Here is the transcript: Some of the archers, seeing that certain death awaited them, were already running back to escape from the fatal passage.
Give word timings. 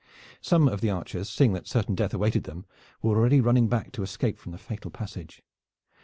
Some 0.41 0.67
of 0.67 0.81
the 0.81 0.89
archers, 0.89 1.29
seeing 1.29 1.53
that 1.53 1.67
certain 1.67 1.93
death 1.93 2.15
awaited 2.15 2.45
them, 2.45 2.65
were 3.03 3.15
already 3.15 3.39
running 3.39 3.67
back 3.67 3.91
to 3.91 4.01
escape 4.01 4.39
from 4.39 4.51
the 4.51 4.57
fatal 4.57 4.89
passage. 4.89 5.43